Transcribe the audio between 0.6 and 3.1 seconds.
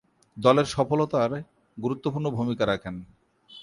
সফলতায় গুরুত্বপূর্ণ ভূমিকা রাখেন।